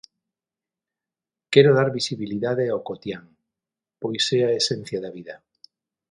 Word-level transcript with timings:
Quero 1.53 1.71
dar 1.77 1.89
visibilidade 1.99 2.65
ao 2.69 2.83
cotián, 2.89 3.25
pois 4.01 4.25
é 4.39 4.41
a 4.45 4.55
esencia 4.61 4.99
da 5.01 5.11
vida. 5.17 5.35